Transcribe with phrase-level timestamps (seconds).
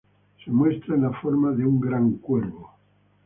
[0.43, 2.73] Se muestra en la forma de un gran cuervo.